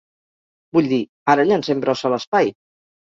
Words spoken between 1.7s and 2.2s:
brossa a